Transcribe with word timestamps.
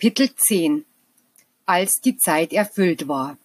Kapitel 0.00 0.30
10 0.32 0.84
Als 1.66 2.00
die 2.00 2.16
Zeit 2.16 2.52
erfüllt 2.52 3.08
war. 3.08 3.36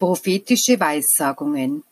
Prophetische 0.00 0.80
Weissagungen. 0.80 1.84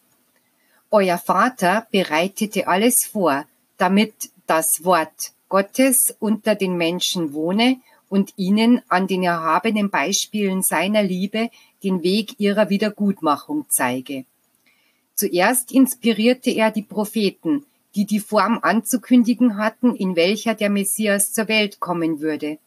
Euer 0.90 1.16
Vater 1.16 1.86
bereitete 1.92 2.66
alles 2.66 3.08
vor, 3.08 3.46
damit 3.76 4.14
das 4.48 4.82
Wort 4.82 5.30
Gottes 5.48 6.12
unter 6.18 6.56
den 6.56 6.76
Menschen 6.76 7.34
wohne 7.34 7.76
und 8.08 8.32
ihnen 8.36 8.82
an 8.88 9.06
den 9.06 9.22
erhabenen 9.22 9.90
Beispielen 9.90 10.64
seiner 10.64 11.04
Liebe 11.04 11.48
den 11.84 12.02
Weg 12.02 12.34
ihrer 12.40 12.70
Wiedergutmachung 12.70 13.66
zeige. 13.68 14.24
Zuerst 15.14 15.70
inspirierte 15.70 16.50
er 16.50 16.72
die 16.72 16.82
Propheten, 16.82 17.64
die 17.94 18.06
die 18.06 18.18
Form 18.18 18.58
anzukündigen 18.60 19.56
hatten, 19.56 19.94
in 19.94 20.16
welcher 20.16 20.56
der 20.56 20.70
Messias 20.70 21.30
zur 21.30 21.46
Welt 21.46 21.78
kommen 21.78 22.18
würde 22.18 22.58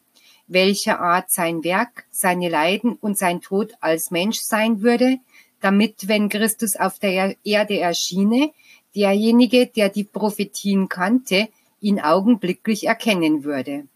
welcher 0.48 1.00
Art 1.00 1.30
sein 1.30 1.64
Werk, 1.64 2.06
seine 2.10 2.50
Leiden 2.50 2.94
und 2.94 3.18
sein 3.18 3.42
Tod 3.42 3.74
als 3.82 4.12
Mensch 4.12 4.40
sein 4.40 4.82
würde, 4.82 5.18
damit, 5.60 6.08
wenn 6.08 6.30
Christus 6.30 6.76
auf 6.76 7.00
der 7.00 7.36
Erde 7.44 7.80
erschiene, 7.80 8.52
derjenige, 8.96 9.68
der 9.68 9.90
die 9.90 10.06
Prophetien 10.06 10.88
kannte, 10.90 11.50
ihn 11.82 12.00
augenblicklich 12.00 12.86
erkennen 12.86 13.44
würde. 13.44 13.88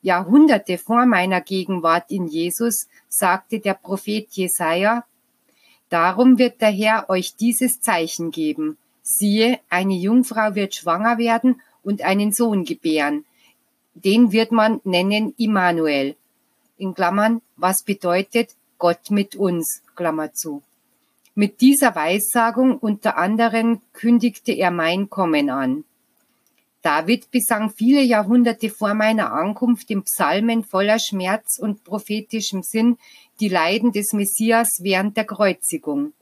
Jahrhunderte 0.00 0.78
vor 0.78 1.06
meiner 1.06 1.40
Gegenwart 1.40 2.10
in 2.10 2.28
Jesus 2.28 2.86
sagte 3.08 3.58
der 3.58 3.74
Prophet 3.74 4.28
Jesaja, 4.30 5.04
Darum 5.90 6.38
wird 6.38 6.60
der 6.60 6.70
Herr 6.70 7.08
euch 7.08 7.34
dieses 7.34 7.80
Zeichen 7.80 8.30
geben. 8.30 8.76
Siehe, 9.02 9.58
eine 9.70 9.94
Jungfrau 9.94 10.54
wird 10.54 10.74
schwanger 10.74 11.16
werden 11.16 11.62
und 11.82 12.02
einen 12.02 12.32
Sohn 12.32 12.64
gebären 12.64 13.24
den 14.04 14.32
wird 14.32 14.52
man 14.52 14.80
nennen 14.84 15.34
Immanuel. 15.36 16.16
In 16.76 16.94
Klammern, 16.94 17.42
was 17.56 17.82
bedeutet 17.82 18.50
Gott 18.78 19.10
mit 19.10 19.34
uns, 19.34 19.82
Klammer 19.96 20.32
zu. 20.32 20.62
Mit 21.34 21.60
dieser 21.60 21.94
Weissagung 21.94 22.78
unter 22.78 23.16
anderem 23.16 23.80
kündigte 23.92 24.52
er 24.52 24.70
mein 24.70 25.10
Kommen 25.10 25.50
an. 25.50 25.84
David 26.82 27.30
besang 27.30 27.70
viele 27.70 28.02
Jahrhunderte 28.02 28.70
vor 28.70 28.94
meiner 28.94 29.32
Ankunft 29.32 29.90
im 29.90 30.04
Psalmen 30.04 30.62
voller 30.62 30.98
Schmerz 30.98 31.58
und 31.58 31.82
prophetischem 31.82 32.62
Sinn 32.62 32.98
die 33.40 33.48
Leiden 33.48 33.92
des 33.92 34.12
Messias 34.12 34.78
während 34.80 35.16
der 35.16 35.24
Kreuzigung. 35.24 36.12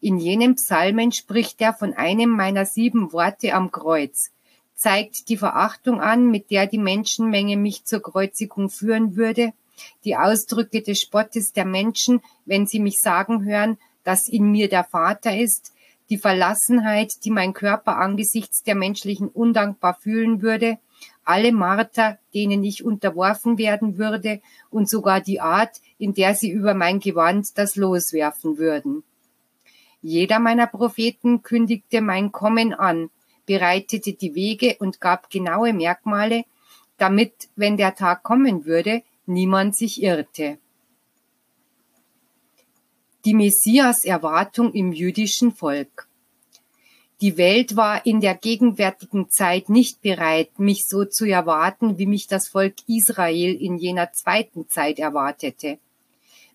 In 0.00 0.18
jenem 0.18 0.56
Psalmen 0.56 1.12
spricht 1.12 1.60
er 1.62 1.72
von 1.72 1.94
einem 1.94 2.30
meiner 2.30 2.66
sieben 2.66 3.12
Worte 3.12 3.54
am 3.54 3.70
Kreuz 3.70 4.30
zeigt 4.74 5.28
die 5.28 5.36
Verachtung 5.36 6.00
an, 6.00 6.30
mit 6.30 6.50
der 6.50 6.66
die 6.66 6.78
Menschenmenge 6.78 7.56
mich 7.56 7.84
zur 7.84 8.02
Kreuzigung 8.02 8.70
führen 8.70 9.16
würde, 9.16 9.52
die 10.04 10.16
Ausdrücke 10.16 10.82
des 10.82 11.00
Spottes 11.00 11.52
der 11.52 11.64
Menschen, 11.64 12.20
wenn 12.44 12.66
sie 12.66 12.80
mich 12.80 13.00
sagen 13.00 13.44
hören, 13.44 13.78
dass 14.04 14.28
in 14.28 14.50
mir 14.50 14.68
der 14.68 14.84
Vater 14.84 15.36
ist, 15.36 15.72
die 16.10 16.18
Verlassenheit, 16.18 17.24
die 17.24 17.30
mein 17.30 17.54
Körper 17.54 17.96
angesichts 17.96 18.62
der 18.62 18.74
menschlichen 18.74 19.28
undankbar 19.28 19.94
fühlen 19.94 20.42
würde, 20.42 20.78
alle 21.24 21.52
Marter, 21.52 22.18
denen 22.34 22.62
ich 22.62 22.84
unterworfen 22.84 23.56
werden 23.56 23.96
würde, 23.96 24.40
und 24.70 24.88
sogar 24.88 25.20
die 25.20 25.40
Art, 25.40 25.80
in 25.98 26.12
der 26.12 26.34
sie 26.34 26.50
über 26.50 26.74
mein 26.74 27.00
Gewand 27.00 27.56
das 27.56 27.76
loswerfen 27.76 28.58
würden. 28.58 29.02
Jeder 30.02 30.38
meiner 30.38 30.66
Propheten 30.66 31.42
kündigte 31.42 32.02
mein 32.02 32.30
Kommen 32.30 32.74
an, 32.74 33.08
bereitete 33.46 34.12
die 34.12 34.34
Wege 34.34 34.76
und 34.78 35.00
gab 35.00 35.30
genaue 35.30 35.72
Merkmale, 35.72 36.44
damit, 36.96 37.32
wenn 37.56 37.76
der 37.76 37.94
Tag 37.94 38.22
kommen 38.22 38.64
würde, 38.64 39.02
niemand 39.26 39.76
sich 39.76 40.02
irrte. 40.02 40.58
Die 43.24 43.34
Messias-Erwartung 43.34 44.72
im 44.72 44.92
jüdischen 44.92 45.52
Volk. 45.52 46.08
Die 47.20 47.38
Welt 47.38 47.76
war 47.76 48.04
in 48.04 48.20
der 48.20 48.34
gegenwärtigen 48.34 49.30
Zeit 49.30 49.70
nicht 49.70 50.02
bereit, 50.02 50.58
mich 50.58 50.82
so 50.86 51.04
zu 51.04 51.24
erwarten, 51.24 51.96
wie 51.96 52.06
mich 52.06 52.26
das 52.26 52.48
Volk 52.48 52.74
Israel 52.86 53.54
in 53.54 53.78
jener 53.78 54.12
zweiten 54.12 54.68
Zeit 54.68 54.98
erwartete. 54.98 55.78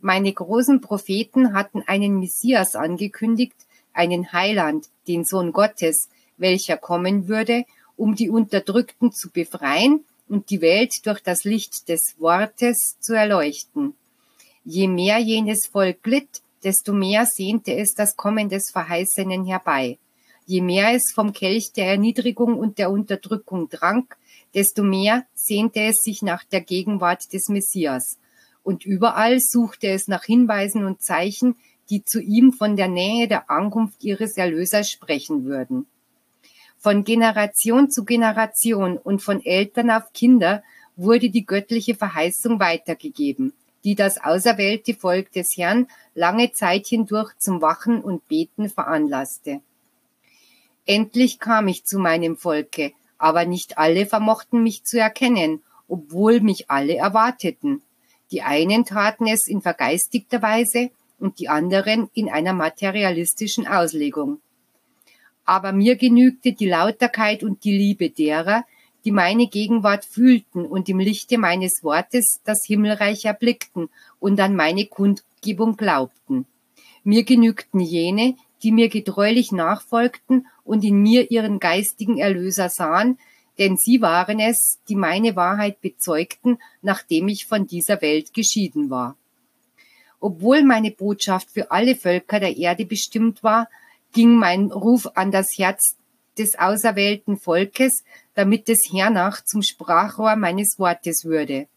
Meine 0.01 0.31
großen 0.31 0.79
Propheten 0.79 1.53
hatten 1.53 1.81
einen 1.87 2.19
Messias 2.19 2.75
angekündigt, 2.75 3.55
einen 3.93 4.31
Heiland, 4.31 4.89
den 5.07 5.25
Sohn 5.25 5.53
Gottes, 5.53 6.09
welcher 6.39 6.77
kommen 6.77 7.27
würde, 7.27 7.65
um 7.95 8.15
die 8.15 8.29
Unterdrückten 8.29 9.11
zu 9.11 9.29
befreien 9.29 10.05
und 10.27 10.49
die 10.49 10.61
Welt 10.61 11.05
durch 11.05 11.21
das 11.21 11.43
Licht 11.43 11.89
des 11.89 12.15
Wortes 12.17 12.95
zu 12.99 13.13
erleuchten. 13.13 13.93
Je 14.63 14.87
mehr 14.87 15.17
jenes 15.17 15.67
Volk 15.71 16.03
glitt, 16.03 16.41
desto 16.63 16.93
mehr 16.93 17.25
sehnte 17.25 17.73
es 17.75 17.93
das 17.93 18.15
Kommen 18.15 18.49
des 18.49 18.69
Verheißenen 18.71 19.45
herbei. 19.45 19.97
Je 20.45 20.61
mehr 20.61 20.93
es 20.93 21.11
vom 21.13 21.33
Kelch 21.33 21.73
der 21.73 21.87
Erniedrigung 21.87 22.57
und 22.57 22.77
der 22.77 22.91
Unterdrückung 22.91 23.69
trank, 23.69 24.17
desto 24.53 24.83
mehr 24.83 25.25
sehnte 25.33 25.81
es 25.81 25.97
sich 26.03 26.21
nach 26.21 26.43
der 26.43 26.61
Gegenwart 26.61 27.31
des 27.33 27.49
Messias. 27.49 28.17
Und 28.63 28.85
überall 28.85 29.39
suchte 29.39 29.87
es 29.87 30.07
nach 30.07 30.23
Hinweisen 30.23 30.85
und 30.85 31.01
Zeichen, 31.01 31.55
die 31.89 32.03
zu 32.03 32.19
ihm 32.21 32.53
von 32.53 32.75
der 32.75 32.87
Nähe 32.87 33.27
der 33.27 33.49
Ankunft 33.49 34.03
ihres 34.03 34.37
Erlösers 34.37 34.89
sprechen 34.89 35.45
würden. 35.45 35.87
Von 36.81 37.03
Generation 37.03 37.91
zu 37.91 38.05
Generation 38.05 38.97
und 38.97 39.21
von 39.21 39.43
Eltern 39.43 39.91
auf 39.91 40.13
Kinder 40.13 40.63
wurde 40.95 41.29
die 41.29 41.45
göttliche 41.45 41.93
Verheißung 41.93 42.61
weitergegeben, 42.61 43.51
die 43.83 43.95
das 43.95 44.23
auserwählte 44.23 44.93
Volk 44.93 45.33
des 45.33 45.57
Herrn 45.57 45.87
lange 46.15 46.53
Zeit 46.53 46.87
hindurch 46.87 47.37
zum 47.37 47.61
Wachen 47.61 48.01
und 48.01 48.25
Beten 48.29 48.69
veranlasste. 48.69 49.59
Endlich 50.85 51.39
kam 51.39 51.67
ich 51.67 51.83
zu 51.83 51.99
meinem 51.99 52.37
Volke, 52.37 52.93
aber 53.17 53.43
nicht 53.43 53.77
alle 53.77 54.05
vermochten 54.05 54.63
mich 54.63 54.85
zu 54.85 54.97
erkennen, 54.97 55.61
obwohl 55.89 56.39
mich 56.39 56.71
alle 56.71 56.95
erwarteten. 56.95 57.81
Die 58.31 58.41
einen 58.41 58.85
taten 58.85 59.27
es 59.27 59.47
in 59.47 59.61
vergeistigter 59.61 60.41
Weise 60.41 60.91
und 61.19 61.39
die 61.39 61.49
anderen 61.49 62.09
in 62.13 62.29
einer 62.29 62.53
materialistischen 62.53 63.67
Auslegung 63.67 64.39
aber 65.49 65.71
mir 65.71 65.95
genügte 65.95 66.53
die 66.53 66.67
Lauterkeit 66.67 67.41
und 67.43 67.63
die 67.63 67.75
Liebe 67.75 68.11
derer, 68.11 68.65
die 69.03 69.11
meine 69.11 69.47
Gegenwart 69.47 70.05
fühlten 70.05 70.63
und 70.63 70.87
im 70.89 70.99
Lichte 70.99 71.39
meines 71.39 71.83
Wortes 71.83 72.39
das 72.43 72.59
Himmelreich 72.67 73.25
erblickten 73.25 73.89
und 74.19 74.39
an 74.39 74.55
meine 74.55 74.85
Kundgebung 74.85 75.75
glaubten. 75.75 76.45
Mir 77.03 77.23
genügten 77.23 77.79
jene, 77.79 78.35
die 78.61 78.71
mir 78.71 78.89
getreulich 78.89 79.51
nachfolgten 79.51 80.45
und 80.63 80.83
in 80.83 81.01
mir 81.01 81.31
ihren 81.31 81.59
geistigen 81.59 82.19
Erlöser 82.19 82.69
sahen, 82.69 83.17
denn 83.57 83.75
sie 83.75 84.01
waren 84.01 84.39
es, 84.39 84.77
die 84.87 84.95
meine 84.95 85.35
Wahrheit 85.35 85.81
bezeugten, 85.81 86.59
nachdem 86.83 87.27
ich 87.27 87.47
von 87.47 87.65
dieser 87.65 88.03
Welt 88.03 88.35
geschieden 88.35 88.91
war. 88.91 89.17
Obwohl 90.19 90.61
meine 90.61 90.91
Botschaft 90.91 91.49
für 91.49 91.71
alle 91.71 91.95
Völker 91.95 92.39
der 92.39 92.55
Erde 92.55 92.85
bestimmt 92.85 93.41
war, 93.41 93.67
ging 94.13 94.37
mein 94.37 94.71
Ruf 94.71 95.07
an 95.15 95.31
das 95.31 95.57
Herz 95.57 95.95
des 96.37 96.57
auserwählten 96.57 97.37
Volkes, 97.37 98.03
damit 98.33 98.69
es 98.69 98.89
hernach 98.91 99.43
zum 99.43 99.61
Sprachrohr 99.61 100.35
meines 100.35 100.79
Wortes 100.79 101.25
würde. 101.25 101.67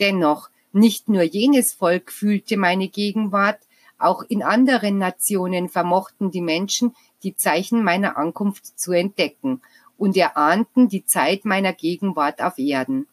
Dennoch, 0.00 0.50
nicht 0.72 1.08
nur 1.08 1.22
jenes 1.22 1.72
Volk 1.72 2.12
fühlte 2.12 2.56
meine 2.56 2.88
Gegenwart, 2.88 3.60
auch 3.98 4.22
in 4.22 4.42
anderen 4.42 4.98
Nationen 4.98 5.68
vermochten 5.68 6.30
die 6.30 6.40
Menschen 6.40 6.94
die 7.22 7.36
Zeichen 7.36 7.84
meiner 7.84 8.16
Ankunft 8.16 8.78
zu 8.78 8.92
entdecken 8.92 9.60
und 9.98 10.16
erahnten 10.16 10.88
die 10.88 11.04
Zeit 11.04 11.44
meiner 11.44 11.74
Gegenwart 11.74 12.40
auf 12.40 12.58
Erden. 12.58 13.06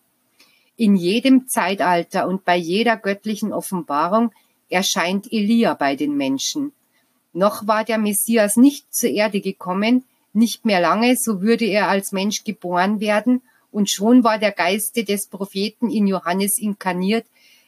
In 0.77 0.95
jedem 0.95 1.47
Zeitalter 1.47 2.27
und 2.27 2.45
bei 2.45 2.55
jeder 2.55 2.95
göttlichen 2.95 3.51
Offenbarung 3.51 4.31
erscheint 4.69 5.31
Elia 5.31 5.73
bei 5.73 5.95
den 5.95 6.15
Menschen. 6.15 6.71
Noch 7.33 7.68
war 7.68 7.83
der 7.83 7.97
Messias 7.97 8.57
nicht 8.57 8.94
zur 8.94 9.09
Erde 9.09 9.41
gekommen, 9.41 10.06
nicht 10.33 10.65
mehr 10.65 10.81
lange, 10.81 11.15
so 11.18 11.41
würde 11.41 11.65
er 11.65 11.88
als 11.88 12.12
Mensch 12.12 12.44
geboren 12.44 13.00
werden, 13.00 13.41
und 13.71 13.89
schon 13.89 14.24
war 14.24 14.39
der 14.39 14.51
Geiste 14.51 15.03
des 15.03 15.27
Propheten 15.27 15.89
in 15.89 16.07
Johannes 16.07 16.57
inkarniert, 16.57 17.25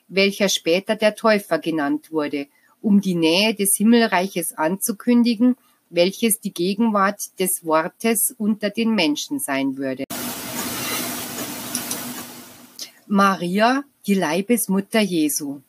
welcher 0.08 0.50
später 0.50 0.96
der 0.96 1.16
Täufer 1.16 1.60
genannt 1.60 2.12
wurde, 2.12 2.48
um 2.82 3.02
die 3.02 3.16
Nähe 3.16 3.54
des 3.54 3.76
Himmelreiches 3.76 4.54
anzukündigen, 4.54 5.56
welches 5.90 6.40
die 6.40 6.54
Gegenwart 6.54 7.40
des 7.40 7.66
Wortes 7.66 8.34
unter 8.38 8.70
den 8.70 8.96
Menschen 8.96 9.40
sein 9.40 9.78
würde. 9.78 10.06
Maria, 13.08 13.84
die 14.06 14.14
Leibesmutter 14.14 15.02
Jesu. 15.02 15.62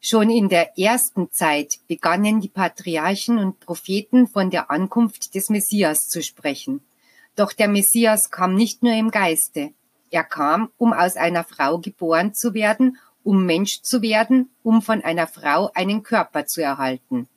Schon 0.00 0.30
in 0.30 0.48
der 0.48 0.78
ersten 0.78 1.30
Zeit 1.32 1.78
begannen 1.88 2.40
die 2.40 2.48
Patriarchen 2.48 3.38
und 3.38 3.60
Propheten 3.60 4.28
von 4.28 4.50
der 4.50 4.70
Ankunft 4.70 5.34
des 5.34 5.50
Messias 5.50 6.08
zu 6.08 6.22
sprechen. 6.22 6.80
Doch 7.36 7.52
der 7.52 7.68
Messias 7.68 8.30
kam 8.30 8.54
nicht 8.54 8.82
nur 8.82 8.94
im 8.94 9.10
Geiste. 9.10 9.72
Er 10.10 10.24
kam, 10.24 10.70
um 10.78 10.92
aus 10.92 11.16
einer 11.16 11.44
Frau 11.44 11.78
geboren 11.78 12.32
zu 12.34 12.54
werden 12.54 12.96
um 13.28 13.44
Mensch 13.44 13.82
zu 13.82 14.00
werden, 14.00 14.48
um 14.62 14.80
von 14.80 15.02
einer 15.02 15.26
Frau 15.26 15.70
einen 15.74 16.02
Körper 16.02 16.46
zu 16.46 16.62
erhalten. 16.62 17.28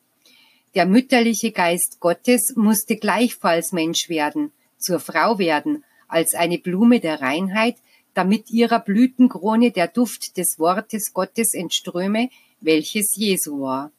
Der 0.73 0.85
mütterliche 0.85 1.51
Geist 1.51 1.99
Gottes 1.99 2.53
musste 2.55 2.95
gleichfalls 2.95 3.73
Mensch 3.73 4.07
werden, 4.07 4.53
zur 4.77 5.01
Frau 5.01 5.37
werden, 5.37 5.83
als 6.07 6.33
eine 6.33 6.59
Blume 6.59 7.01
der 7.01 7.19
Reinheit, 7.19 7.75
damit 8.13 8.49
ihrer 8.51 8.79
Blütenkrone 8.79 9.71
der 9.71 9.89
Duft 9.89 10.37
des 10.37 10.59
Wortes 10.59 11.11
Gottes 11.13 11.53
entströme, 11.53 12.29
welches 12.61 13.15
Jesu 13.15 13.61
war. 13.61 13.91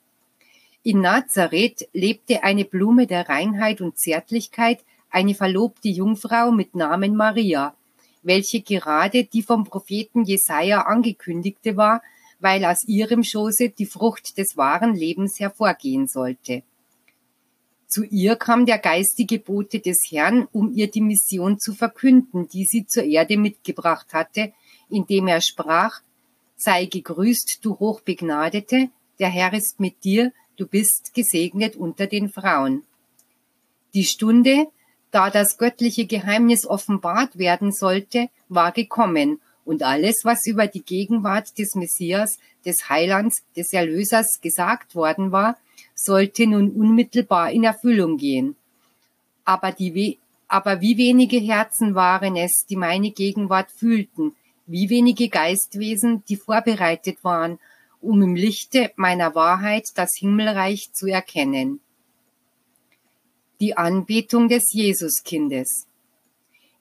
In 0.82 1.00
Nazareth 1.00 1.88
lebte 1.92 2.42
eine 2.42 2.64
Blume 2.64 3.06
der 3.06 3.28
Reinheit 3.28 3.80
und 3.80 3.98
Zärtlichkeit, 3.98 4.80
eine 5.10 5.34
verlobte 5.34 5.88
Jungfrau 5.88 6.50
mit 6.50 6.74
Namen 6.74 7.14
Maria, 7.14 7.76
welche 8.22 8.62
gerade 8.62 9.24
die 9.24 9.42
vom 9.42 9.64
Propheten 9.64 10.24
Jesaja 10.24 10.82
angekündigte 10.82 11.76
war, 11.76 12.02
weil 12.40 12.64
aus 12.64 12.82
ihrem 12.84 13.22
Schoße 13.22 13.70
die 13.70 13.86
Frucht 13.86 14.38
des 14.38 14.56
wahren 14.56 14.94
Lebens 14.94 15.38
hervorgehen 15.38 16.08
sollte. 16.08 16.62
Zu 17.86 18.04
ihr 18.04 18.36
kam 18.36 18.64
der 18.64 18.78
geistige 18.78 19.38
Bote 19.38 19.78
des 19.78 20.08
Herrn, 20.10 20.48
um 20.50 20.72
ihr 20.72 20.90
die 20.90 21.02
Mission 21.02 21.58
zu 21.58 21.74
verkünden, 21.74 22.48
die 22.48 22.64
sie 22.64 22.86
zur 22.86 23.04
Erde 23.04 23.36
mitgebracht 23.36 24.14
hatte, 24.14 24.52
indem 24.88 25.28
er 25.28 25.42
sprach, 25.42 26.00
Sei 26.64 26.84
gegrüßt, 26.84 27.58
du 27.64 27.80
Hochbegnadete, 27.80 28.88
der 29.18 29.28
Herr 29.28 29.52
ist 29.52 29.80
mit 29.80 30.04
dir, 30.04 30.30
du 30.56 30.64
bist 30.64 31.12
gesegnet 31.12 31.74
unter 31.74 32.06
den 32.06 32.28
Frauen. 32.28 32.84
Die 33.94 34.04
Stunde, 34.04 34.68
da 35.10 35.28
das 35.28 35.58
göttliche 35.58 36.06
Geheimnis 36.06 36.64
offenbart 36.64 37.36
werden 37.36 37.72
sollte, 37.72 38.28
war 38.48 38.70
gekommen, 38.70 39.40
und 39.64 39.82
alles, 39.82 40.24
was 40.24 40.46
über 40.46 40.68
die 40.68 40.84
Gegenwart 40.84 41.58
des 41.58 41.74
Messias, 41.74 42.38
des 42.64 42.88
Heilands, 42.88 43.42
des 43.56 43.72
Erlösers 43.72 44.40
gesagt 44.40 44.94
worden 44.94 45.32
war, 45.32 45.58
sollte 45.96 46.46
nun 46.46 46.70
unmittelbar 46.70 47.50
in 47.50 47.64
Erfüllung 47.64 48.18
gehen. 48.18 48.54
Aber, 49.44 49.72
die, 49.72 50.16
aber 50.46 50.80
wie 50.80 50.96
wenige 50.96 51.38
Herzen 51.38 51.96
waren 51.96 52.36
es, 52.36 52.66
die 52.66 52.76
meine 52.76 53.10
Gegenwart 53.10 53.72
fühlten, 53.72 54.36
wie 54.66 54.90
wenige 54.90 55.28
Geistwesen, 55.28 56.24
die 56.28 56.36
vorbereitet 56.36 57.22
waren, 57.22 57.58
um 58.00 58.22
im 58.22 58.34
Lichte 58.34 58.92
meiner 58.96 59.34
Wahrheit 59.34 59.88
das 59.94 60.16
Himmelreich 60.16 60.92
zu 60.92 61.06
erkennen. 61.06 61.80
Die 63.60 63.76
Anbetung 63.76 64.48
des 64.48 64.72
Jesuskindes. 64.72 65.86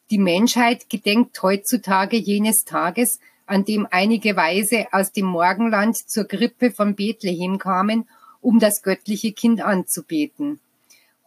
Die 0.09 0.17
Menschheit 0.17 0.89
gedenkt 0.89 1.41
heutzutage 1.41 2.17
jenes 2.17 2.63
Tages, 2.65 3.19
an 3.45 3.65
dem 3.65 3.87
einige 3.89 4.35
Weise 4.35 4.87
aus 4.91 5.11
dem 5.11 5.25
Morgenland 5.25 5.97
zur 5.97 6.25
Krippe 6.25 6.71
von 6.71 6.95
Bethlehem 6.95 7.57
kamen 7.57 8.07
um 8.41 8.59
das 8.59 8.81
göttliche 8.81 9.31
Kind 9.31 9.61
anzubeten. 9.61 10.59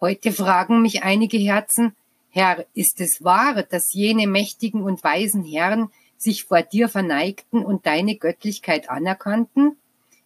Heute 0.01 0.33
fragen 0.33 0.83
mich 0.83 1.03
einige 1.03 1.39
Herzen, 1.39 1.95
Herr, 2.31 2.67
ist 2.75 3.01
es 3.01 3.23
wahr, 3.23 3.63
dass 3.63 3.93
jene 3.93 4.27
mächtigen 4.27 4.83
und 4.83 5.05
weisen 5.05 5.45
Herren 5.45 5.91
sich 6.19 6.45
vor 6.45 6.63
dir 6.63 6.89
verneigten 6.89 7.65
und 7.65 7.87
deine 7.87 8.17
Göttlichkeit 8.17 8.91
anerkannten? 8.91 9.77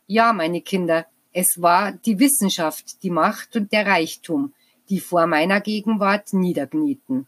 Ja, 0.06 0.32
meine 0.32 0.60
Kinder, 0.60 1.06
es 1.32 1.60
war 1.60 1.92
die 1.92 2.18
Wissenschaft, 2.18 3.02
die 3.02 3.10
Macht 3.10 3.56
und 3.56 3.72
der 3.72 3.86
Reichtum, 3.86 4.52
die 4.88 5.00
vor 5.00 5.26
meiner 5.26 5.60
Gegenwart 5.60 6.32
niederknieten. 6.32 7.26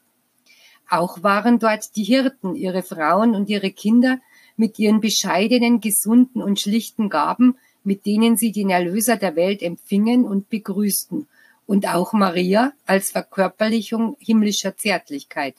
Auch 0.88 1.22
waren 1.22 1.58
dort 1.58 1.94
die 1.96 2.04
Hirten, 2.04 2.54
ihre 2.54 2.82
Frauen 2.82 3.34
und 3.34 3.48
ihre 3.48 3.70
Kinder 3.70 4.18
mit 4.56 4.78
ihren 4.78 5.00
bescheidenen, 5.00 5.80
gesunden 5.80 6.42
und 6.42 6.60
schlichten 6.60 7.08
Gaben 7.08 7.56
mit 7.84 8.06
denen 8.06 8.36
sie 8.36 8.52
den 8.52 8.70
Erlöser 8.70 9.16
der 9.16 9.36
Welt 9.36 9.62
empfingen 9.62 10.24
und 10.24 10.48
begrüßten, 10.50 11.26
und 11.66 11.86
auch 11.88 12.12
Maria 12.12 12.72
als 12.84 13.12
Verkörperlichung 13.12 14.16
himmlischer 14.18 14.76
Zärtlichkeit. 14.76 15.54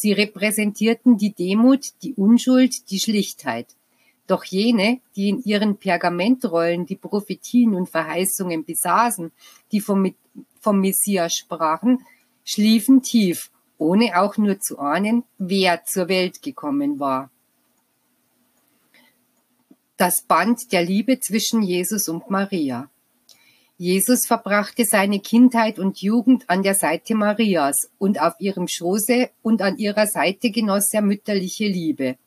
Sie 0.00 0.12
repräsentierten 0.12 1.18
die 1.18 1.34
Demut, 1.34 1.88
die 2.02 2.14
Unschuld, 2.14 2.90
die 2.90 2.98
Schlichtheit. 3.00 3.66
Doch 4.26 4.44
jene, 4.44 5.00
die 5.14 5.28
in 5.28 5.42
ihren 5.44 5.76
Pergamentrollen 5.76 6.86
die 6.86 6.96
Prophetien 6.96 7.74
und 7.74 7.90
Verheißungen 7.90 8.64
besaßen, 8.64 9.30
die 9.72 9.80
vom, 9.80 10.14
vom 10.58 10.80
Messias 10.80 11.34
sprachen, 11.34 11.98
schliefen 12.44 13.02
tief, 13.02 13.50
ohne 13.76 14.18
auch 14.18 14.38
nur 14.38 14.58
zu 14.58 14.78
ahnen, 14.78 15.24
wer 15.36 15.84
zur 15.84 16.08
Welt 16.08 16.40
gekommen 16.40 16.98
war 16.98 17.30
das 20.00 20.22
Band 20.22 20.72
der 20.72 20.82
Liebe 20.82 21.20
zwischen 21.20 21.60
Jesus 21.60 22.08
und 22.08 22.30
Maria. 22.30 22.88
Jesus 23.82 24.26
verbrachte 24.26 24.84
seine 24.84 25.20
Kindheit 25.20 25.78
und 25.78 26.02
Jugend 26.02 26.44
an 26.50 26.62
der 26.62 26.74
Seite 26.74 27.14
Marias 27.14 27.88
und 27.96 28.20
auf 28.20 28.34
ihrem 28.38 28.68
Schoße 28.68 29.30
und 29.40 29.62
an 29.62 29.78
ihrer 29.78 30.06
Seite 30.06 30.50
genoss 30.50 30.92
er 30.92 31.00
mütterliche 31.00 31.64
Liebe. 31.64 32.18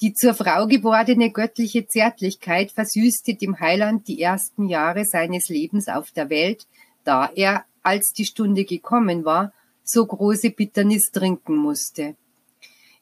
Die 0.00 0.14
zur 0.14 0.32
Frau 0.32 0.68
gewordene 0.68 1.32
göttliche 1.32 1.88
Zärtlichkeit 1.88 2.70
versüßte 2.70 3.34
dem 3.34 3.58
Heiland 3.58 4.06
die 4.06 4.22
ersten 4.22 4.68
Jahre 4.68 5.04
seines 5.06 5.48
Lebens 5.48 5.88
auf 5.88 6.12
der 6.12 6.30
Welt, 6.30 6.68
da 7.02 7.28
er, 7.34 7.64
als 7.82 8.12
die 8.12 8.24
Stunde 8.24 8.64
gekommen 8.64 9.24
war, 9.24 9.52
so 9.82 10.06
große 10.06 10.50
Bitternis 10.50 11.10
trinken 11.10 11.56
musste. 11.56 12.14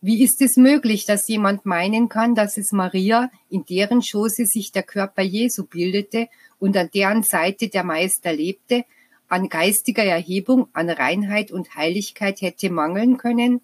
Wie 0.05 0.25
ist 0.25 0.43
es 0.43 0.57
möglich, 0.57 1.05
dass 1.05 1.29
jemand 1.29 1.65
meinen 1.65 2.09
kann, 2.09 2.35
dass 2.35 2.57
es 2.57 2.73
Maria, 2.73 3.31
in 3.51 3.65
deren 3.67 4.03
Schoße 4.03 4.47
sich 4.47 4.73
der 4.73 4.83
Körper 4.83 5.23
Jesu 5.23 5.65
bildete 5.65 6.29
und 6.63 6.77
an 6.77 6.91
deren 6.95 7.25
Seite 7.25 7.69
der 7.69 7.83
Meister 7.83 8.33
lebte, 8.33 8.85
an 9.29 9.49
geistiger 9.49 10.05
Erhebung, 10.05 10.69
an 10.73 10.89
Reinheit 10.89 11.51
und 11.51 11.75
Heiligkeit 11.75 12.41
hätte 12.41 12.71
mangeln 12.71 13.17
können? 13.17 13.61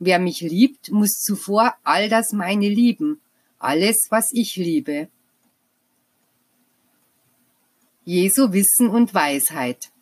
Wer 0.00 0.18
mich 0.18 0.40
liebt, 0.40 0.90
muss 0.90 1.20
zuvor 1.20 1.76
all 1.84 2.08
das 2.08 2.32
meine 2.32 2.68
lieben, 2.68 3.20
alles, 3.60 4.08
was 4.10 4.30
ich 4.32 4.56
liebe. 4.56 5.08
Jesu 8.04 8.52
Wissen 8.52 8.88
und 8.88 9.14
Weisheit. 9.14 9.92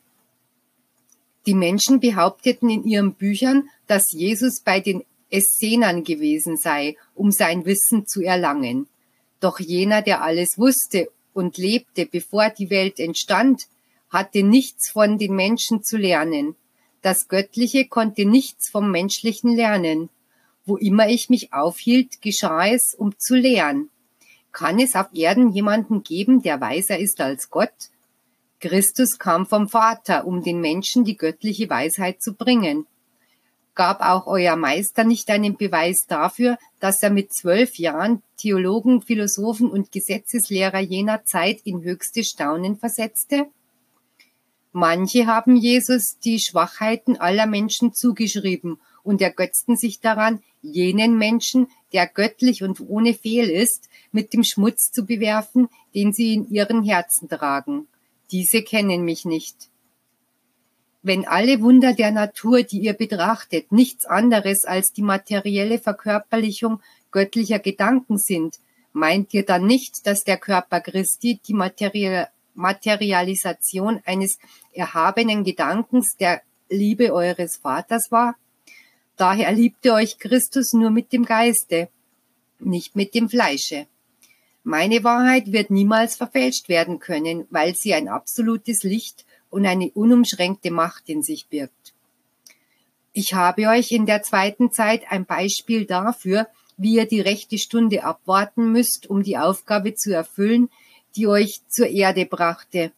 Die 1.45 1.55
Menschen 1.55 2.01
behaupteten 2.01 2.71
in 2.71 2.85
ihren 2.85 3.13
Büchern, 3.13 3.69
dass 3.87 4.11
Jesus 4.13 4.63
bei 4.63 4.81
den 4.81 5.05
Essenern 5.29 6.03
gewesen 6.03 6.57
sei, 6.57 6.97
um 7.15 7.31
sein 7.31 7.67
Wissen 7.67 8.07
zu 8.07 8.23
erlangen. 8.23 8.87
Doch 9.41 9.61
jener, 9.61 10.01
der 10.01 10.23
alles 10.23 10.57
wusste 10.57 11.11
und 11.41 11.57
lebte, 11.57 12.05
bevor 12.05 12.51
die 12.51 12.69
Welt 12.69 13.01
entstand, 13.01 13.67
hatte 14.11 14.43
nichts 14.43 14.91
von 14.91 15.17
den 15.17 15.35
Menschen 15.35 15.83
zu 15.83 15.97
lernen. 15.97 16.55
Das 17.01 17.29
Göttliche 17.29 17.87
konnte 17.87 18.27
nichts 18.27 18.69
vom 18.69 18.91
Menschlichen 18.91 19.57
lernen. 19.57 20.11
Wo 20.67 20.77
immer 20.77 21.09
ich 21.09 21.31
mich 21.31 21.55
aufhielt, 21.55 22.21
geschah 22.21 22.67
es, 22.67 22.95
um 22.95 23.19
zu 23.19 23.35
lehren. 23.35 23.89
Kann 24.53 24.79
es 24.79 24.95
auf 24.95 25.07
Erden 25.15 25.53
jemanden 25.53 26.03
geben, 26.03 26.43
der 26.43 26.61
weiser 26.61 26.99
ist 26.99 27.23
als 27.23 27.49
Gott? 27.49 27.91
Christus 28.61 29.19
kam 29.19 29.47
vom 29.47 29.71
Vater, 29.71 30.27
um 30.27 30.43
den 30.43 30.61
Menschen 30.61 31.05
die 31.05 31.17
göttliche 31.17 31.71
Weisheit 31.71 32.21
zu 32.21 32.35
bringen. 32.35 32.87
Gab 33.81 34.03
auch 34.03 34.27
euer 34.27 34.57
Meister 34.57 35.05
nicht 35.05 35.31
einen 35.31 35.57
Beweis 35.57 36.07
dafür, 36.07 36.59
dass 36.81 37.03
er 37.03 37.09
mit 37.09 37.33
zwölf 37.33 37.77
Jahren 37.79 38.23
Theologen, 38.37 39.01
Philosophen 39.01 39.71
und 39.71 39.91
Gesetzeslehrer 39.91 40.81
jener 40.81 41.25
Zeit 41.25 41.63
in 41.65 41.83
höchste 41.83 42.23
Staunen 42.23 42.77
versetzte? 42.77 43.47
Manche 44.73 45.27
haben 45.27 45.57
Jesus 45.57 46.19
die 46.23 46.41
Schwachheiten 46.41 47.17
aller 47.17 47.47
Menschen 47.47 47.95
zugeschrieben 47.95 48.79
und 49.03 49.23
ergötzten 49.23 49.79
sich 49.79 49.99
daran, 49.99 50.43
jenen 50.61 51.17
Menschen, 51.17 51.69
der 51.95 52.07
göttlich 52.07 52.63
und 52.63 52.81
ohne 52.87 53.15
Fehl 53.15 53.49
ist, 53.49 53.89
mit 54.13 54.35
dem 54.35 54.45
Schmutz 54.45 54.91
zu 54.93 55.07
bewerfen, 55.07 55.71
den 55.95 56.13
sie 56.13 56.35
in 56.35 56.51
ihren 56.51 56.85
Herzen 56.85 57.31
tragen. 57.31 57.89
Diese 58.31 58.63
kennen 58.63 59.07
mich 59.07 59.25
nicht. 59.25 59.70
Wenn 61.03 61.27
alle 61.27 61.63
Wunder 61.63 61.95
der 61.95 62.11
Natur, 62.11 62.63
die 62.63 62.81
ihr 62.81 62.93
betrachtet, 62.93 63.73
nichts 63.73 64.05
anderes 64.05 64.65
als 64.65 64.93
die 64.93 65.03
materielle 65.03 65.79
Verkörperlichung 65.79 66.83
göttlicher 67.11 67.59
Gedanken 67.59 68.19
sind, 68.19 68.59
meint 68.93 69.33
ihr 69.33 69.47
dann 69.47 69.67
nicht, 69.67 70.07
dass 70.07 70.25
der 70.25 70.37
Körper 70.37 70.81
Christi 70.81 71.41
die 71.47 71.55
Materialisation 72.55 74.03
eines 74.05 74.39
erhabenen 74.75 75.43
Gedankens 75.45 76.17
der 76.19 76.43
Liebe 76.69 77.15
eures 77.15 77.57
Vaters 77.57 78.13
war? 78.13 78.37
Daher 79.17 79.53
liebte 79.53 79.95
euch 79.95 80.19
Christus 80.19 80.75
nur 80.75 80.91
mit 80.91 81.13
dem 81.13 81.25
Geiste, 81.25 81.89
nicht 82.59 82.95
mit 82.95 83.15
dem 83.15 83.31
Fleische. 83.31 83.87
Meine 84.63 85.03
Wahrheit 85.05 85.53
wird 85.53 85.71
niemals 85.71 86.17
verfälscht 86.17 86.69
werden 86.69 86.99
können, 86.99 87.47
weil 87.51 87.75
sie 87.75 87.95
ein 87.95 88.09
absolutes 88.09 88.83
Licht 88.83 89.25
und 89.51 89.67
eine 89.67 89.91
unumschränkte 89.91 90.71
Macht 90.71 91.09
in 91.09 91.23
sich 91.23 91.49
birgt. 91.49 91.93
Ich 93.13 93.35
habe 93.35 93.67
euch 93.69 93.91
in 93.91 94.07
der 94.07 94.23
zweiten 94.23 94.71
Zeit 94.71 95.03
ein 95.11 95.27
Beispiel 95.27 95.85
dafür, 95.85 96.47
wie 96.77 96.95
ihr 96.95 97.07
die 97.07 97.21
rechte 97.21 97.59
Stunde 97.59 98.05
abwarten 98.05 98.73
müsst, 98.73 99.11
um 99.11 99.23
die 99.23 99.37
Aufgabe 99.37 99.95
zu 99.95 100.15
erfüllen, 100.15 100.71
die 101.17 101.27
euch 101.27 101.61
zur 101.69 101.89
Erde 101.89 102.25
brachte, 102.25 102.93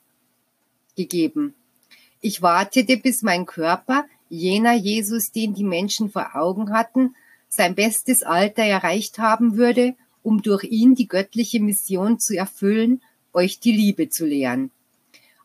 gegeben. 0.97 1.55
Ich 2.21 2.43
wartete, 2.43 2.99
bis 2.99 3.23
mein 3.23 3.47
Körper, 3.47 4.05
jener 4.29 4.75
Jesus, 4.75 5.33
den 5.33 5.55
die 5.55 5.65
Menschen 5.65 6.11
vor 6.11 6.37
Augen 6.37 6.71
hatten, 6.71 7.17
sein 7.49 7.75
bestes 7.75 8.23
Alter 8.23 8.63
erreicht 8.63 9.19
haben 9.19 9.57
würde, 9.57 9.95
um 10.23 10.43
durch 10.43 10.65
ihn 10.65 10.95
die 10.95 11.09
göttliche 11.09 11.61
Mission 11.61 12.19
zu 12.19 12.37
erfüllen, 12.37 13.03
euch 13.33 13.61
die 13.61 13.73
Liebe 13.73 14.09
zu 14.09 14.25
lehren. 14.25 14.71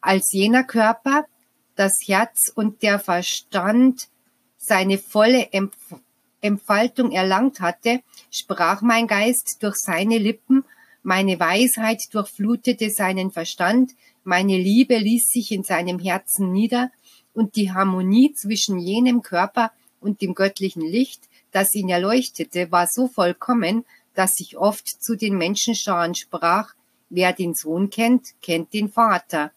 Als 0.08 0.32
jener 0.32 0.64
Körper, 0.64 1.26
das 1.76 2.08
Herz 2.08 2.50
und 2.56 2.82
der 2.82 2.98
Verstand 2.98 4.08
seine 4.56 5.00
volle 5.00 5.50
Entfaltung 6.40 7.12
erlangt 7.12 7.60
hatte, 7.60 8.00
sprach 8.32 8.82
mein 8.82 9.08
Geist 9.08 9.58
durch 9.64 9.76
seine 9.76 10.18
Lippen, 10.18 10.64
meine 11.04 11.38
Weisheit 11.42 12.04
durchflutete 12.14 12.90
seinen 12.90 13.32
Verstand, 13.32 13.96
meine 14.24 14.58
Liebe 14.58 14.98
ließ 14.98 15.28
sich 15.28 15.52
in 15.52 15.64
seinem 15.64 16.00
Herzen 16.00 16.54
nieder, 16.54 16.90
und 17.34 17.58
die 17.58 17.74
Harmonie 17.74 18.32
zwischen 18.32 18.80
jenem 18.80 19.22
Körper 19.22 19.74
und 20.00 20.22
dem 20.22 20.36
göttlichen 20.36 20.84
Licht, 20.84 21.24
das 21.52 21.76
ihn 21.76 21.90
erleuchtete, 21.90 22.72
war 22.72 22.88
so 22.88 23.10
vollkommen, 23.10 23.84
dass 24.14 24.40
ich 24.40 24.58
oft 24.58 24.88
zu 24.88 25.18
den 25.18 25.38
Menschenscharen 25.38 26.16
sprach, 26.16 26.76
wer 27.10 27.34
den 27.34 27.56
Sohn 27.56 27.90
kennt, 27.90 28.30
kennt 28.42 28.72
den 28.74 28.88
Vater. 28.88 29.52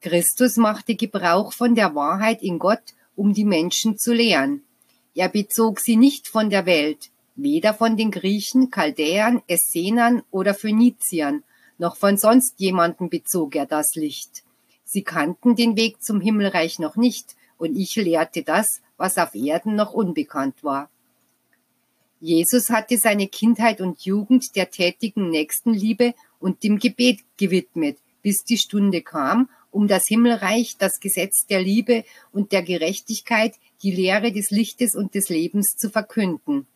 Christus 0.00 0.56
machte 0.56 0.94
Gebrauch 0.94 1.52
von 1.52 1.74
der 1.74 1.94
Wahrheit 1.94 2.42
in 2.42 2.58
Gott, 2.58 2.94
um 3.16 3.34
die 3.34 3.44
Menschen 3.44 3.98
zu 3.98 4.14
lehren. 4.14 4.62
Er 5.14 5.28
bezog 5.28 5.80
sie 5.80 5.96
nicht 5.96 6.26
von 6.26 6.48
der 6.48 6.64
Welt, 6.64 7.10
weder 7.36 7.74
von 7.74 7.98
den 7.98 8.10
Griechen, 8.10 8.70
Chaldäern, 8.70 9.42
Essenern 9.46 10.22
oder 10.30 10.54
Phöniziern, 10.54 11.44
noch 11.76 11.96
von 11.96 12.16
sonst 12.16 12.58
jemanden 12.58 13.10
bezog 13.10 13.56
er 13.56 13.66
das 13.66 13.94
Licht. 13.94 14.42
Sie 14.84 15.02
kannten 15.02 15.54
den 15.54 15.76
Weg 15.76 16.02
zum 16.02 16.20
Himmelreich 16.20 16.78
noch 16.78 16.96
nicht, 16.96 17.36
und 17.58 17.76
ich 17.76 17.94
lehrte 17.96 18.42
das, 18.42 18.80
was 18.96 19.18
auf 19.18 19.34
Erden 19.34 19.74
noch 19.76 19.92
unbekannt 19.92 20.64
war. 20.64 20.88
Jesus 22.20 22.70
hatte 22.70 22.96
seine 22.96 23.28
Kindheit 23.28 23.80
und 23.80 24.02
Jugend 24.02 24.56
der 24.56 24.70
tätigen 24.70 25.30
Nächstenliebe 25.30 26.14
und 26.38 26.62
dem 26.62 26.78
Gebet 26.78 27.20
gewidmet, 27.36 27.98
bis 28.22 28.44
die 28.44 28.58
Stunde 28.58 29.02
kam, 29.02 29.48
um 29.70 29.88
das 29.88 30.06
Himmelreich, 30.06 30.76
das 30.78 31.00
Gesetz 31.00 31.46
der 31.46 31.62
Liebe 31.62 32.04
und 32.32 32.52
der 32.52 32.62
Gerechtigkeit, 32.62 33.54
die 33.82 33.92
Lehre 33.92 34.32
des 34.32 34.50
Lichtes 34.50 34.94
und 34.94 35.14
des 35.14 35.28
Lebens 35.28 35.76
zu 35.76 35.90
verkünden. 35.90 36.66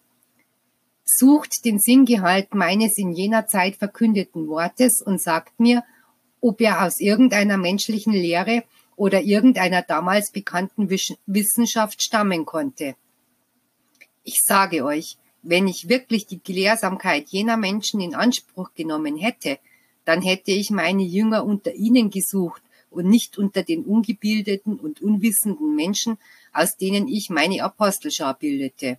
Sucht 1.04 1.64
den 1.64 1.78
Sinngehalt 1.78 2.54
meines 2.54 2.96
in 2.96 3.12
jener 3.12 3.46
Zeit 3.46 3.76
verkündeten 3.76 4.48
Wortes 4.48 5.02
und 5.02 5.20
sagt 5.20 5.60
mir, 5.60 5.84
ob 6.40 6.60
er 6.60 6.84
aus 6.84 7.00
irgendeiner 7.00 7.58
menschlichen 7.58 8.12
Lehre 8.12 8.64
oder 8.96 9.22
irgendeiner 9.22 9.82
damals 9.82 10.30
bekannten 10.30 10.88
Wissenschaft 11.26 12.02
stammen 12.02 12.46
konnte. 12.46 12.94
Ich 14.22 14.42
sage 14.42 14.84
euch, 14.84 15.18
wenn 15.42 15.68
ich 15.68 15.88
wirklich 15.88 16.26
die 16.26 16.42
Gelehrsamkeit 16.42 17.28
jener 17.28 17.58
Menschen 17.58 18.00
in 18.00 18.14
Anspruch 18.14 18.72
genommen 18.74 19.18
hätte, 19.18 19.58
dann 20.06 20.22
hätte 20.22 20.52
ich 20.52 20.70
meine 20.70 21.02
Jünger 21.02 21.44
unter 21.44 21.74
ihnen 21.74 22.10
gesucht 22.10 22.62
und 22.94 23.08
nicht 23.08 23.38
unter 23.38 23.62
den 23.62 23.84
ungebildeten 23.84 24.78
und 24.78 25.02
unwissenden 25.02 25.74
Menschen, 25.74 26.18
aus 26.52 26.76
denen 26.76 27.08
ich 27.08 27.30
meine 27.30 27.62
Apostelschar 27.62 28.34
bildete. 28.34 28.98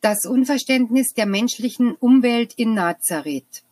Das 0.00 0.24
Unverständnis 0.24 1.12
der 1.12 1.26
menschlichen 1.26 1.94
Umwelt 1.94 2.54
in 2.54 2.74
Nazareth. 2.74 3.62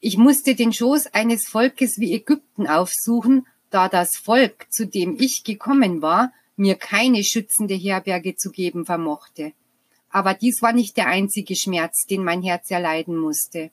Ich 0.00 0.16
musste 0.16 0.54
den 0.54 0.72
Schoß 0.72 1.14
eines 1.14 1.48
Volkes 1.48 1.98
wie 1.98 2.12
Ägypten 2.12 2.66
aufsuchen, 2.66 3.46
da 3.70 3.88
das 3.88 4.10
Volk, 4.16 4.66
zu 4.70 4.86
dem 4.86 5.16
ich 5.18 5.42
gekommen 5.44 6.02
war, 6.02 6.32
mir 6.56 6.76
keine 6.76 7.24
schützende 7.24 7.74
Herberge 7.74 8.36
zu 8.36 8.50
geben 8.50 8.84
vermochte. 8.84 9.52
Aber 10.10 10.34
dies 10.34 10.60
war 10.60 10.72
nicht 10.72 10.96
der 10.96 11.06
einzige 11.06 11.56
Schmerz, 11.56 12.04
den 12.04 12.22
mein 12.22 12.42
Herz 12.42 12.70
erleiden 12.70 13.16
musste. 13.16 13.70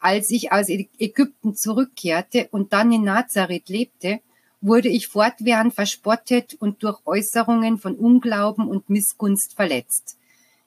Als 0.00 0.30
ich 0.30 0.50
aus 0.50 0.68
Ägypten 0.70 1.54
zurückkehrte 1.54 2.48
und 2.50 2.72
dann 2.72 2.90
in 2.90 3.04
Nazareth 3.04 3.68
lebte, 3.68 4.20
wurde 4.62 4.88
ich 4.88 5.08
fortwährend 5.08 5.74
verspottet 5.74 6.54
und 6.54 6.82
durch 6.82 7.00
Äußerungen 7.06 7.78
von 7.78 7.94
Unglauben 7.94 8.66
und 8.66 8.88
Missgunst 8.88 9.54
verletzt. 9.54 10.16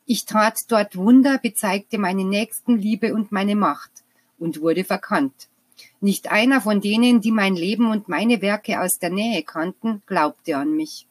Ich 0.06 0.25
tat 0.25 0.60
dort 0.68 0.96
Wunder, 0.96 1.40
bezeigte 1.40 1.98
meine 1.98 2.25
Nächstenliebe 2.25 3.13
und 3.13 3.32
meine 3.32 3.56
Macht 3.56 3.92
und 4.38 4.62
wurde 4.62 4.84
verkannt. 4.84 5.50
Nicht 6.00 6.32
einer 6.32 6.62
von 6.62 6.82
denen, 6.82 7.22
die 7.22 7.32
mein 7.32 7.56
Leben 7.56 7.90
und 7.90 8.10
meine 8.10 8.42
Werke 8.42 8.82
aus 8.82 9.00
der 9.00 9.10
Nähe 9.10 9.44
kannten, 9.44 10.04
glaubte 10.06 10.58
an 10.58 10.75
mich. 10.75 11.08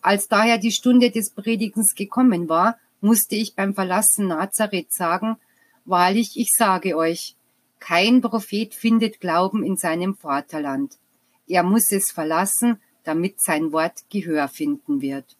Als 0.00 0.28
daher 0.28 0.58
die 0.58 0.72
Stunde 0.72 1.10
des 1.10 1.30
Predigens 1.30 1.94
gekommen 1.94 2.48
war, 2.48 2.78
musste 3.00 3.36
ich 3.36 3.54
beim 3.54 3.74
Verlassen 3.74 4.28
Nazareth 4.28 4.92
sagen, 4.92 5.36
Wahrlich, 5.88 6.32
ich 6.36 6.50
sage 6.54 6.98
euch, 6.98 7.34
kein 7.78 8.20
Prophet 8.20 8.74
findet 8.74 9.20
Glauben 9.20 9.64
in 9.64 9.78
seinem 9.78 10.14
Vaterland. 10.14 10.98
Er 11.46 11.62
muss 11.62 11.90
es 11.92 12.10
verlassen, 12.10 12.78
damit 13.04 13.40
sein 13.40 13.72
Wort 13.72 14.00
Gehör 14.10 14.48
finden 14.48 15.00
wird. 15.00 15.38